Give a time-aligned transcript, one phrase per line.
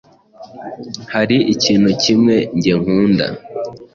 [1.13, 3.25] hari ikintu kimwe njye nkunda